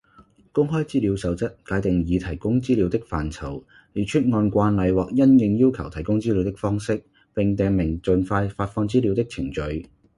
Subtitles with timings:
[0.51, 3.63] 公開資料守則界定擬提供資料的範疇，
[3.93, 7.03] 列出按慣例或因應要求提供資料的方式，
[7.35, 9.87] 並訂明盡快發放資料的程序